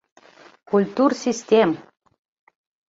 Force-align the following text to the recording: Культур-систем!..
Культур-систем!.. 0.71 1.69